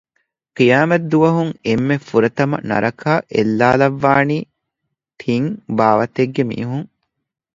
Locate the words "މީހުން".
6.49-6.87